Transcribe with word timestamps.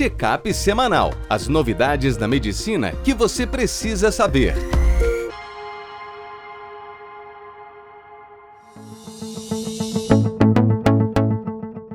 Checkup 0.00 0.54
semanal. 0.54 1.12
As 1.28 1.46
novidades 1.46 2.16
da 2.16 2.26
medicina 2.26 2.92
que 3.04 3.12
você 3.12 3.46
precisa 3.46 4.10
saber. 4.10 4.54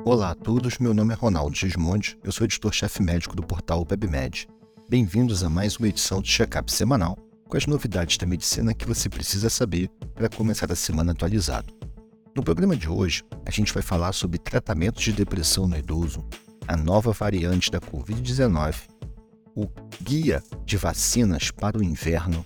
Olá 0.04 0.30
a 0.30 0.34
todos, 0.36 0.78
meu 0.78 0.94
nome 0.94 1.14
é 1.14 1.16
Ronaldo 1.16 1.56
Gismondi, 1.56 2.16
eu 2.22 2.30
sou 2.30 2.44
editor-chefe 2.44 3.02
médico 3.02 3.34
do 3.34 3.42
portal 3.42 3.84
WebMed. 3.90 4.46
Bem-vindos 4.88 5.42
a 5.42 5.50
mais 5.50 5.76
uma 5.76 5.88
edição 5.88 6.22
de 6.22 6.30
Checkup 6.30 6.70
semanal 6.70 7.18
com 7.48 7.56
as 7.56 7.66
novidades 7.66 8.16
da 8.18 8.24
medicina 8.24 8.72
que 8.72 8.86
você 8.86 9.08
precisa 9.08 9.50
saber 9.50 9.90
para 10.14 10.28
começar 10.28 10.70
a 10.70 10.76
semana 10.76 11.10
atualizado. 11.10 11.74
No 12.36 12.44
programa 12.44 12.76
de 12.76 12.88
hoje, 12.88 13.24
a 13.44 13.50
gente 13.50 13.74
vai 13.74 13.82
falar 13.82 14.12
sobre 14.12 14.38
tratamentos 14.38 15.02
de 15.02 15.10
depressão 15.10 15.66
no 15.66 15.76
idoso, 15.76 16.24
a 16.66 16.76
nova 16.76 17.12
variante 17.12 17.70
da 17.70 17.80
Covid-19, 17.80 18.74
o 19.54 19.66
guia 20.02 20.42
de 20.64 20.76
vacinas 20.76 21.50
para 21.50 21.78
o 21.78 21.82
inverno, 21.82 22.44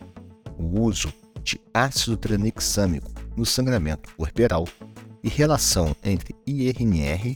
o 0.59 0.81
uso 0.81 1.13
de 1.43 1.61
ácido 1.73 2.17
tranexâmico 2.17 3.11
no 3.37 3.47
sangramento 3.47 4.15
corporal 4.17 4.67
e 5.23 5.29
relação 5.29 5.95
entre 6.05 6.35
IRNR, 6.47 7.35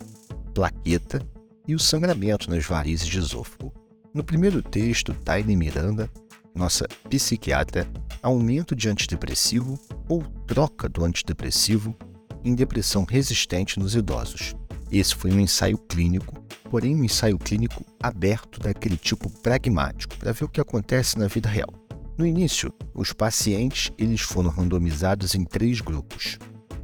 plaqueta 0.52 1.20
e 1.66 1.74
o 1.74 1.78
sangramento 1.78 2.50
nas 2.50 2.64
varizes 2.64 3.06
de 3.06 3.18
esôfago. 3.18 3.72
No 4.12 4.22
primeiro 4.22 4.62
texto, 4.62 5.12
Taine 5.12 5.56
Miranda, 5.56 6.08
nossa 6.54 6.86
psiquiatra, 7.08 7.88
aumento 8.22 8.76
de 8.76 8.88
antidepressivo 8.88 9.78
ou 10.08 10.22
troca 10.46 10.88
do 10.88 11.04
antidepressivo 11.04 11.96
em 12.44 12.54
depressão 12.54 13.04
resistente 13.04 13.78
nos 13.78 13.94
idosos. 13.96 14.54
Esse 14.92 15.14
foi 15.14 15.32
um 15.32 15.40
ensaio 15.40 15.78
clínico, 15.78 16.43
porém 16.74 16.96
um 16.96 17.04
ensaio 17.04 17.38
clínico 17.38 17.86
aberto 18.02 18.58
daquele 18.58 18.96
tipo 18.96 19.30
pragmático, 19.30 20.18
para 20.18 20.32
ver 20.32 20.44
o 20.44 20.48
que 20.48 20.60
acontece 20.60 21.16
na 21.16 21.28
vida 21.28 21.48
real. 21.48 21.72
No 22.18 22.26
início, 22.26 22.74
os 22.92 23.12
pacientes 23.12 23.92
eles 23.96 24.22
foram 24.22 24.50
randomizados 24.50 25.36
em 25.36 25.44
três 25.44 25.80
grupos. 25.80 26.36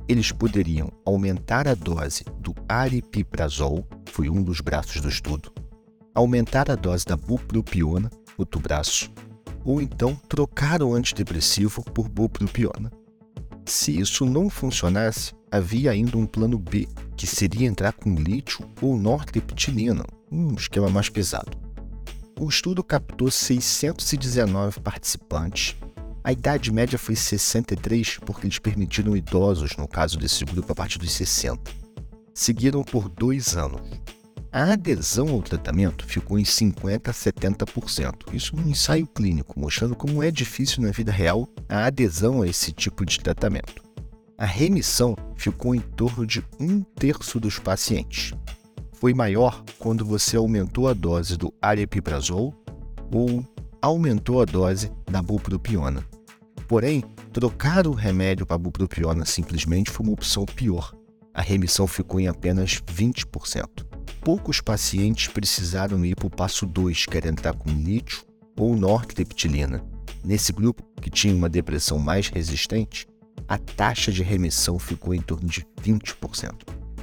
Eles 0.08 0.30
poderiam 0.30 0.92
aumentar 1.04 1.66
a 1.66 1.74
dose 1.74 2.22
do 2.38 2.54
aripiprazol, 2.68 3.84
foi 4.12 4.30
um 4.30 4.40
dos 4.44 4.60
braços 4.60 5.00
do 5.00 5.08
estudo, 5.08 5.52
aumentar 6.14 6.70
a 6.70 6.76
dose 6.76 7.04
da 7.04 7.16
bupropiona, 7.16 8.08
outro 8.38 8.60
braço, 8.60 9.10
ou 9.64 9.82
então 9.82 10.14
trocar 10.28 10.84
o 10.84 10.94
antidepressivo 10.94 11.82
por 11.82 12.08
bupropiona. 12.08 12.92
Se 13.66 13.98
isso 13.98 14.24
não 14.24 14.48
funcionasse, 14.48 15.32
havia 15.50 15.90
ainda 15.90 16.16
um 16.16 16.26
plano 16.26 16.58
B, 16.58 16.86
que 17.16 17.26
seria 17.26 17.66
entrar 17.66 17.92
com 17.92 18.14
lítio 18.14 18.64
ou 18.80 18.96
nortriptilina, 18.96 20.04
um 20.30 20.54
esquema 20.54 20.88
mais 20.88 21.08
pesado. 21.08 21.58
O 22.38 22.48
estudo 22.48 22.82
captou 22.82 23.30
619 23.30 24.80
participantes. 24.80 25.76
A 26.22 26.32
idade 26.32 26.72
média 26.72 26.98
foi 26.98 27.16
63 27.16 28.18
porque 28.24 28.46
eles 28.46 28.58
permitiram 28.58 29.16
idosos, 29.16 29.76
no 29.76 29.88
caso 29.88 30.18
desse 30.18 30.44
grupo, 30.44 30.72
a 30.72 30.74
partir 30.74 30.98
dos 30.98 31.12
60. 31.12 31.60
Seguiram 32.32 32.82
por 32.82 33.08
dois 33.08 33.56
anos. 33.56 33.82
A 34.52 34.72
adesão 34.72 35.28
ao 35.28 35.42
tratamento 35.42 36.04
ficou 36.04 36.38
em 36.38 36.44
50 36.44 37.10
a 37.10 37.14
70%. 37.14 38.34
Isso 38.34 38.56
num 38.56 38.68
ensaio 38.68 39.06
clínico, 39.06 39.58
mostrando 39.58 39.94
como 39.94 40.22
é 40.22 40.30
difícil 40.30 40.82
na 40.82 40.90
vida 40.90 41.12
real 41.12 41.48
a 41.68 41.86
adesão 41.86 42.42
a 42.42 42.48
esse 42.48 42.72
tipo 42.72 43.04
de 43.04 43.20
tratamento. 43.20 43.89
A 44.40 44.46
remissão 44.46 45.14
ficou 45.36 45.74
em 45.74 45.80
torno 45.80 46.26
de 46.26 46.42
um 46.58 46.80
terço 46.80 47.38
dos 47.38 47.58
pacientes. 47.58 48.32
Foi 48.94 49.12
maior 49.12 49.62
quando 49.78 50.02
você 50.02 50.34
aumentou 50.34 50.88
a 50.88 50.94
dose 50.94 51.36
do 51.36 51.52
aripiprazol 51.60 52.54
ou 53.12 53.44
aumentou 53.82 54.40
a 54.40 54.46
dose 54.46 54.90
da 55.04 55.20
bupropiona. 55.20 56.02
Porém, 56.66 57.04
trocar 57.34 57.86
o 57.86 57.92
remédio 57.92 58.46
para 58.46 58.54
a 58.54 58.58
bupropiona 58.58 59.26
simplesmente 59.26 59.90
foi 59.90 60.06
uma 60.06 60.14
opção 60.14 60.46
pior. 60.46 60.94
A 61.34 61.42
remissão 61.42 61.86
ficou 61.86 62.18
em 62.18 62.26
apenas 62.26 62.80
20%. 62.80 63.66
Poucos 64.22 64.62
pacientes 64.62 65.28
precisaram 65.28 66.02
ir 66.02 66.16
para 66.16 66.28
o 66.28 66.30
passo 66.30 66.64
2, 66.64 67.04
que 67.04 67.28
entrar 67.28 67.52
com 67.52 67.68
lítio 67.68 68.24
ou 68.56 68.74
nortriptilina. 68.74 69.84
Nesse 70.24 70.50
grupo, 70.50 70.82
que 71.02 71.10
tinha 71.10 71.34
uma 71.34 71.48
depressão 71.50 71.98
mais 71.98 72.28
resistente, 72.28 73.06
a 73.50 73.58
taxa 73.58 74.12
de 74.12 74.22
remissão 74.22 74.78
ficou 74.78 75.12
em 75.12 75.20
torno 75.20 75.48
de 75.48 75.66
20%. 75.82 76.52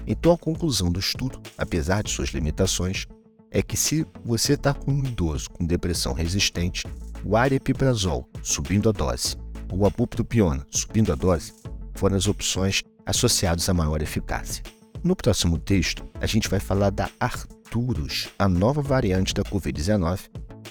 Então, 0.07 0.31
a 0.31 0.37
conclusão 0.37 0.89
do 0.89 0.97
estudo, 0.97 1.41
apesar 1.57 2.01
de 2.01 2.09
suas 2.09 2.29
limitações, 2.29 3.05
é 3.51 3.61
que 3.61 3.75
se 3.75 4.07
você 4.23 4.53
está 4.53 4.73
com 4.73 4.93
um 4.93 5.03
idoso 5.03 5.49
com 5.49 5.65
depressão 5.65 6.13
resistente, 6.13 6.87
o 7.25 7.35
aripiprazol 7.35 8.25
subindo 8.41 8.87
a 8.87 8.93
dose 8.93 9.35
ou 9.69 9.85
a 9.85 9.89
bupropiona 9.89 10.65
subindo 10.71 11.11
a 11.11 11.15
dose 11.15 11.53
foram 11.95 12.15
as 12.15 12.27
opções 12.27 12.81
associadas 13.05 13.67
a 13.67 13.73
maior 13.73 14.01
eficácia. 14.01 14.63
No 15.03 15.17
próximo 15.17 15.59
texto, 15.59 16.05
a 16.21 16.25
gente 16.25 16.47
vai 16.47 16.61
falar 16.61 16.91
da 16.91 17.09
Arturus, 17.19 18.29
a 18.39 18.47
nova 18.47 18.81
variante 18.81 19.33
da 19.33 19.43
Covid-19, 19.43 20.21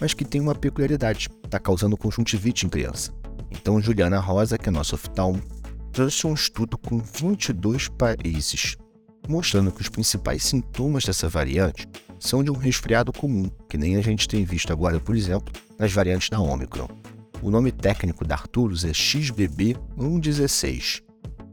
mas 0.00 0.14
que 0.14 0.24
tem 0.24 0.40
uma 0.40 0.54
peculiaridade, 0.54 1.28
está 1.44 1.58
causando 1.58 1.98
conjuntivite 1.98 2.64
em 2.64 2.70
criança. 2.70 3.12
Então, 3.50 3.80
Juliana 3.80 4.18
Rosa, 4.18 4.58
que 4.58 4.68
é 4.68 4.72
nossa 4.72 4.94
oftalmo, 4.94 5.42
trouxe 5.96 6.26
um 6.26 6.34
estudo 6.34 6.76
com 6.76 6.98
22 6.98 7.88
países, 7.88 8.76
mostrando 9.26 9.72
que 9.72 9.80
os 9.80 9.88
principais 9.88 10.44
sintomas 10.44 11.06
dessa 11.06 11.26
variante 11.26 11.88
são 12.20 12.44
de 12.44 12.50
um 12.50 12.54
resfriado 12.54 13.10
comum, 13.14 13.48
que 13.66 13.78
nem 13.78 13.96
a 13.96 14.02
gente 14.02 14.28
tem 14.28 14.44
visto 14.44 14.70
agora, 14.70 15.00
por 15.00 15.16
exemplo, 15.16 15.50
nas 15.78 15.90
variantes 15.90 16.28
da 16.28 16.38
Omicron. 16.38 16.86
O 17.40 17.50
nome 17.50 17.72
técnico 17.72 18.26
da 18.26 18.34
Arturus 18.34 18.84
é 18.84 18.90
XBB116. 18.90 21.02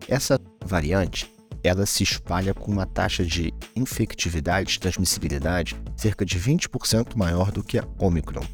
Essa 0.10 0.38
variante 0.66 1.32
ela 1.64 1.86
se 1.86 2.04
espalha 2.04 2.54
com 2.54 2.70
uma 2.70 2.86
taxa 2.86 3.26
de 3.26 3.54
infectividade, 3.74 4.78
transmissibilidade, 4.78 5.74
cerca 5.96 6.26
de 6.26 6.38
20% 6.38 7.16
maior 7.16 7.50
do 7.50 7.64
que 7.64 7.80
a 7.80 7.88
Omicron. 7.98 8.46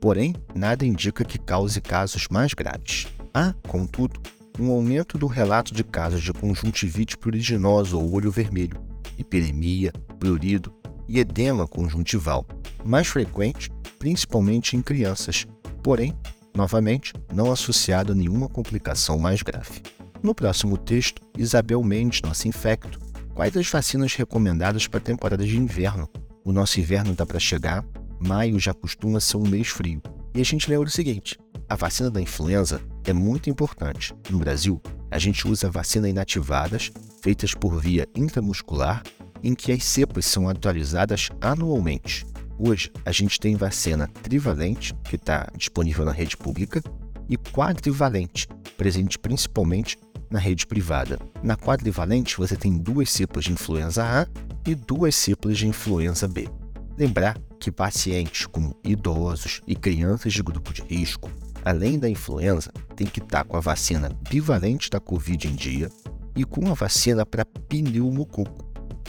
Porém, 0.00 0.34
nada 0.56 0.84
indica 0.84 1.24
que 1.24 1.38
cause 1.38 1.80
casos 1.80 2.26
mais 2.28 2.52
graves. 2.52 3.06
Há, 3.32 3.54
contudo, 3.68 4.20
um 4.58 4.70
aumento 4.70 5.18
do 5.18 5.26
relato 5.26 5.74
de 5.74 5.84
casos 5.84 6.22
de 6.22 6.32
conjuntivite 6.32 7.16
pruriginosa 7.16 7.96
ou 7.96 8.12
olho 8.12 8.30
vermelho, 8.30 8.80
hiperemia, 9.18 9.92
prurido 10.18 10.72
e 11.08 11.18
edema 11.18 11.66
conjuntival, 11.66 12.46
mais 12.84 13.06
frequente 13.06 13.70
principalmente 13.98 14.76
em 14.76 14.82
crianças, 14.82 15.46
porém, 15.82 16.16
novamente, 16.54 17.12
não 17.34 17.50
associado 17.50 18.12
a 18.12 18.14
nenhuma 18.14 18.48
complicação 18.48 19.18
mais 19.18 19.42
grave. 19.42 19.82
No 20.22 20.34
próximo 20.34 20.76
texto, 20.76 21.22
Isabel 21.36 21.82
Mendes, 21.82 22.22
nossa 22.22 22.48
infecto, 22.48 22.98
quais 23.34 23.56
as 23.56 23.68
vacinas 23.68 24.14
recomendadas 24.14 24.86
para 24.86 24.98
a 24.98 25.02
temporada 25.02 25.44
de 25.44 25.58
inverno? 25.58 26.08
O 26.44 26.52
nosso 26.52 26.80
inverno 26.80 27.12
está 27.12 27.26
para 27.26 27.40
chegar, 27.40 27.84
maio 28.20 28.58
já 28.58 28.72
costuma 28.72 29.20
ser 29.20 29.36
um 29.36 29.46
mês 29.48 29.68
frio. 29.68 30.00
E 30.34 30.40
a 30.40 30.44
gente 30.44 30.70
lembra 30.70 30.88
o 30.88 30.90
seguinte: 30.90 31.38
a 31.68 31.74
vacina 31.74 32.10
da 32.10 32.20
influenza 32.20 32.80
é 33.10 33.12
muito 33.12 33.48
importante. 33.48 34.14
No 34.30 34.38
Brasil, 34.38 34.80
a 35.10 35.18
gente 35.18 35.46
usa 35.46 35.70
vacina 35.70 36.08
inativadas, 36.08 36.90
feitas 37.22 37.54
por 37.54 37.80
via 37.80 38.08
intramuscular, 38.14 39.02
em 39.42 39.54
que 39.54 39.72
as 39.72 39.84
cepas 39.84 40.26
são 40.26 40.48
atualizadas 40.48 41.28
anualmente. 41.40 42.26
Hoje, 42.58 42.90
a 43.04 43.12
gente 43.12 43.38
tem 43.38 43.54
vacina 43.54 44.08
trivalente, 44.22 44.94
que 45.04 45.16
está 45.16 45.48
disponível 45.56 46.04
na 46.04 46.12
rede 46.12 46.36
pública, 46.36 46.82
e 47.28 47.36
quadrivalente, 47.36 48.48
presente 48.76 49.18
principalmente 49.18 49.98
na 50.30 50.38
rede 50.38 50.66
privada. 50.66 51.18
Na 51.42 51.56
quadrivalente, 51.56 52.36
você 52.36 52.56
tem 52.56 52.76
duas 52.76 53.10
cepas 53.10 53.44
de 53.44 53.52
influenza 53.52 54.04
A 54.04 54.26
e 54.68 54.74
duas 54.74 55.14
cepas 55.14 55.58
de 55.58 55.66
influenza 55.66 56.26
B. 56.26 56.48
Lembrar 56.96 57.38
que 57.60 57.70
pacientes 57.70 58.46
como 58.46 58.76
idosos 58.82 59.60
e 59.66 59.74
crianças 59.74 60.32
de 60.32 60.42
grupo 60.42 60.72
de 60.72 60.82
risco 60.82 61.30
além 61.66 61.98
da 61.98 62.08
influenza, 62.08 62.70
tem 62.94 63.08
que 63.08 63.18
estar 63.18 63.42
com 63.42 63.56
a 63.56 63.60
vacina 63.60 64.08
bivalente 64.30 64.88
da 64.88 65.00
Covid 65.00 65.48
em 65.48 65.54
dia 65.56 65.90
e 66.36 66.44
com 66.44 66.70
a 66.70 66.74
vacina 66.74 67.26
para 67.26 67.44
pneumococo. 67.44 68.64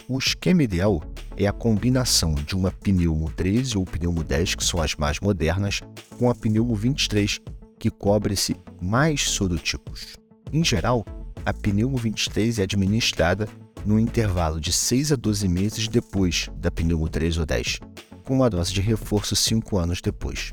O 0.09 0.17
esquema 0.17 0.63
ideal 0.63 1.03
é 1.37 1.45
a 1.45 1.51
combinação 1.51 2.33
de 2.33 2.55
uma 2.55 2.71
pneumo 2.71 3.31
13 3.31 3.77
ou 3.77 3.85
pneumo 3.85 4.23
10, 4.23 4.55
que 4.55 4.63
são 4.63 4.81
as 4.81 4.95
mais 4.95 5.19
modernas, 5.19 5.81
com 6.17 6.31
a 6.31 6.33
pneumo 6.33 6.73
23, 6.73 7.39
que 7.77 7.91
cobre-se 7.91 8.55
mais 8.81 9.29
sorotipos. 9.29 10.17
Em 10.51 10.63
geral, 10.63 11.05
a 11.45 11.53
pneumo 11.53 11.95
23 11.95 12.57
é 12.57 12.63
administrada 12.63 13.47
no 13.85 13.99
intervalo 13.99 14.59
de 14.59 14.73
6 14.73 15.11
a 15.11 15.15
12 15.15 15.47
meses 15.47 15.87
depois 15.87 16.49
da 16.55 16.71
pneumo 16.71 17.07
3 17.07 17.37
ou 17.37 17.45
10, 17.45 17.81
com 18.23 18.33
uma 18.33 18.49
dose 18.49 18.73
de 18.73 18.81
reforço 18.81 19.35
5 19.35 19.77
anos 19.77 20.01
depois. 20.01 20.51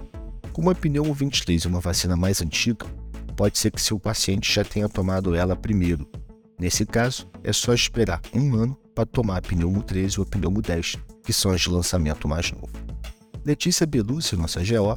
Como 0.54 0.70
a 0.70 0.74
pneumo 0.74 1.12
23 1.12 1.66
é 1.66 1.68
uma 1.68 1.80
vacina 1.80 2.16
mais 2.16 2.40
antiga, 2.40 2.86
pode 3.36 3.58
ser 3.58 3.72
que 3.72 3.82
seu 3.82 3.98
paciente 3.98 4.54
já 4.54 4.62
tenha 4.62 4.88
tomado 4.88 5.34
ela 5.34 5.56
primeiro. 5.56 6.08
Nesse 6.56 6.86
caso, 6.86 7.28
é 7.42 7.52
só 7.52 7.74
esperar 7.74 8.20
um 8.32 8.54
ano 8.54 8.78
para 8.94 9.04
tomar 9.04 9.38
a 9.38 9.42
pneumo 9.42 9.82
13 9.82 10.20
ou 10.20 10.24
a 10.24 10.30
pneumo 10.30 10.62
10, 10.62 10.94
que 11.24 11.32
são 11.32 11.50
as 11.50 11.62
de 11.62 11.68
lançamento 11.68 12.28
mais 12.28 12.52
novo. 12.52 12.70
Letícia 13.44 13.84
Belucci, 13.84 14.36
nossa 14.36 14.60
GO, 14.60 14.96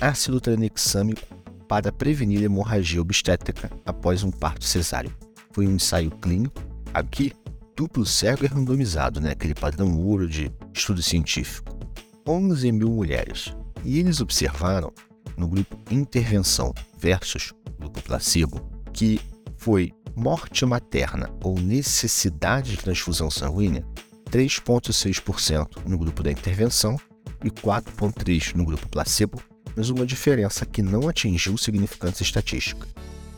ácido 0.00 0.40
tranexâmico 0.40 1.22
para 1.68 1.92
prevenir 1.92 2.42
hemorragia 2.42 3.00
obstétrica 3.00 3.70
após 3.86 4.24
um 4.24 4.30
parto 4.32 4.64
cesáreo. 4.64 5.14
Foi 5.52 5.68
um 5.68 5.76
ensaio 5.76 6.10
clínico, 6.10 6.60
aqui, 6.92 7.32
duplo 7.76 8.04
cego 8.04 8.44
e 8.44 8.48
randomizado, 8.48 9.20
né? 9.20 9.30
aquele 9.30 9.54
padrão 9.54 9.96
ouro 10.00 10.28
de 10.28 10.50
estudo 10.74 11.00
científico. 11.00 11.78
11 12.26 12.72
mil 12.72 12.90
mulheres. 12.90 13.54
E 13.86 14.00
eles 14.00 14.20
observaram, 14.20 14.92
no 15.36 15.46
grupo 15.46 15.78
intervenção 15.92 16.74
versus 16.98 17.54
grupo 17.78 18.02
placebo, 18.02 18.60
que 18.92 19.20
foi 19.56 19.92
morte 20.16 20.66
materna 20.66 21.30
ou 21.40 21.56
necessidade 21.60 22.72
de 22.72 22.78
transfusão 22.78 23.30
sanguínea 23.30 23.86
3,6% 24.28 25.86
no 25.86 25.96
grupo 25.96 26.20
da 26.20 26.32
intervenção 26.32 26.98
e 27.44 27.48
4,3% 27.48 28.56
no 28.56 28.64
grupo 28.64 28.88
placebo, 28.88 29.40
mas 29.76 29.88
uma 29.88 30.04
diferença 30.04 30.66
que 30.66 30.82
não 30.82 31.08
atingiu 31.08 31.56
significância 31.56 32.24
estatística. 32.24 32.88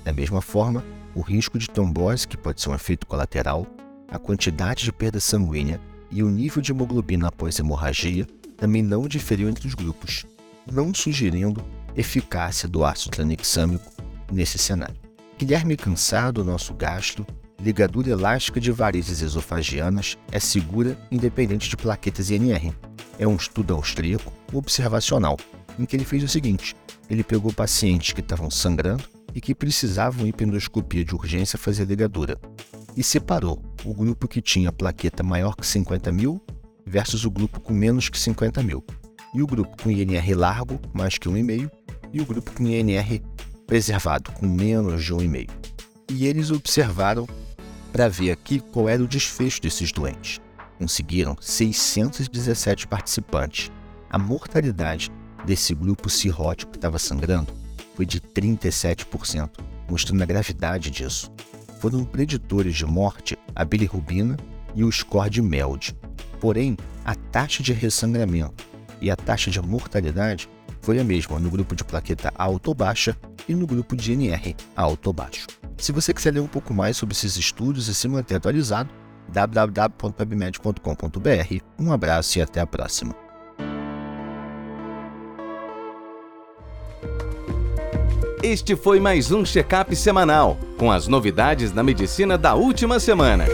Da 0.03 0.15
mesma 0.15 0.41
forma, 0.41 0.83
o 1.15 1.21
risco 1.21 1.59
de 1.59 1.69
trombose, 1.69 2.27
que 2.27 2.39
pode 2.39 2.63
ser 2.63 2.71
um 2.71 2.75
efeito 2.75 3.07
colateral, 3.07 3.67
a 4.11 4.19
quantidade 4.19 4.83
de 4.83 4.93
perda 4.93 5.21
sanguínea 5.21 5.79
e 6.11 6.23
o 6.23 6.31
nível 6.31 6.63
de 6.63 6.73
hemoglobina 6.73 7.29
após 7.29 7.59
hemorragia 7.59 8.27
também 8.57 8.83
não 8.83 9.07
diferiu 9.07 9.51
entre 9.51 9.69
os 9.69 9.75
grupos, 9.75 10.25
não 10.71 10.93
sugerindo 10.95 11.65
eficácia 11.97 12.69
do 12.69 12.85
ácido 12.85 13.11
tranexâmico 13.11 13.91
nesse 14.33 14.59
cenário. 14.59 14.97
Guilherme 15.39 15.77
Cansado, 15.77 16.45
nosso 16.45 16.75
gastro, 16.75 17.27
ligadura 17.61 18.11
elástica 18.11 18.61
de 18.61 18.71
varizes 18.71 19.21
esofagianas 19.23 20.17
é 20.31 20.39
segura 20.39 20.99
independente 21.11 21.69
de 21.69 21.77
plaquetas 21.77 22.31
INR. 22.31 22.73
É 23.19 23.27
um 23.27 23.37
estudo 23.37 23.75
austríaco 23.75 24.33
observacional, 24.53 25.37
em 25.79 25.85
que 25.85 25.97
ele 25.97 26.05
fez 26.05 26.23
o 26.23 26.29
seguinte: 26.29 26.77
ele 27.11 27.25
pegou 27.25 27.53
pacientes 27.53 28.13
que 28.13 28.21
estavam 28.21 28.51
sangrando 28.51 29.05
e 29.35 29.41
que 29.41 29.55
precisavam 29.55 30.27
ir 30.27 30.35
endoscopia 30.41 31.05
de 31.05 31.15
urgência 31.15 31.59
fazer 31.59 31.85
ligadura, 31.85 32.39
e 32.97 33.03
separou 33.03 33.63
o 33.85 33.95
grupo 33.95 34.27
que 34.27 34.41
tinha 34.41 34.73
plaqueta 34.73 35.23
maior 35.23 35.55
que 35.55 35.67
50 35.67 36.11
mil 36.13 36.41
versus 36.85 37.25
o 37.25 37.31
grupo 37.31 37.61
com 37.61 37.73
menos 37.73 38.09
que 38.09 38.19
50 38.19 38.63
mil, 38.63 38.83
e 39.35 39.43
o 39.43 39.47
grupo 39.47 39.83
com 39.83 39.91
INR 39.91 40.37
largo, 40.37 40.81
mais 40.93 41.19
que 41.19 41.29
1,5, 41.29 41.71
e 42.13 42.21
o 42.21 42.27
grupo 42.27 42.51
com 42.53 42.67
INR 42.67 43.21
preservado, 43.67 44.33
com 44.33 44.47
menos 44.47 45.05
de 45.05 45.15
1,5. 45.15 45.51
E 46.11 46.27
eles 46.27 46.51
observaram 46.51 47.29
para 47.93 48.09
ver 48.09 48.31
aqui 48.31 48.61
qual 48.61 48.89
era 48.89 49.03
o 49.03 49.09
desfecho 49.09 49.61
desses 49.61 49.93
doentes. 49.93 50.41
Conseguiram 50.79 51.37
617 51.41 52.87
participantes. 52.87 53.71
A 54.11 54.19
mortalidade 54.19 55.11
desse 55.45 55.75
grupo 55.75 56.09
cirrótico 56.09 56.73
que 56.73 56.79
estava 56.79 56.99
sangrando 56.99 57.53
foi 57.95 58.07
de 58.07 58.21
37%, 58.21 59.51
mostrando 59.91 60.23
a 60.23 60.27
gravidade 60.27 60.91
disso. 60.91 61.31
Foram 61.81 62.05
preditores 62.05 62.77
de 62.77 62.87
morte 62.87 63.37
a 63.55 63.65
bilirrubina 63.65 64.37
e 64.75 64.85
o 64.85 64.93
score 64.93 65.29
de 65.29 65.43
MELD. 65.43 65.97
Porém, 66.41 66.77
a 67.05 67.15
taxa 67.15 67.63
de 67.63 67.73
ressangramento 67.73 68.68
e 69.01 69.11
a 69.11 69.17
taxa 69.17 69.51
de 69.51 69.61
mortalidade 69.61 70.49
foi 70.81 70.99
a 70.99 71.05
mesma 71.05 71.39
no 71.39 71.51
grupo 71.51 71.75
de 71.75 71.85
plaqueta 71.85 72.33
alto 72.37 72.69
ou 72.69 72.75
baixa 72.75 73.17
e 73.49 73.55
no 73.55 73.67
grupo 73.67 73.97
de 73.97 74.13
NR 74.13 74.55
alto 74.77 75.09
ou 75.09 75.13
baixo. 75.13 75.47
Se 75.77 75.93
você 75.93 76.13
quiser 76.13 76.35
ler 76.35 76.41
um 76.41 76.47
pouco 76.47 76.75
mais 76.75 76.97
sobre 76.97 77.15
esses 77.15 77.37
estudos 77.37 77.89
e 77.89 77.95
se 77.95 78.09
manter 78.09 78.37
atualizado, 78.37 78.91
www.pubmed.com.br. 79.29 81.65
Um 81.79 81.93
abraço 81.93 82.39
e 82.39 82.43
até 82.43 82.61
a 82.61 82.67
próxima. 82.67 83.15
Este 88.43 88.77
foi 88.77 89.01
mais 89.01 89.33
um 89.33 89.45
check-up 89.45 89.95
semanal 89.97 90.57
com 90.79 90.91
as 90.91 91.09
novidades 91.09 91.73
da 91.73 91.83
medicina 91.83 92.39
da 92.39 92.55
última 92.55 93.01
semana. 93.01 93.45